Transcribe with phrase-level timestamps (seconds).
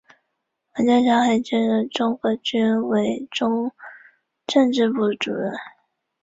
[0.77, 3.71] 王稼祥还兼任中革军委总
[4.47, 5.53] 政治部主任。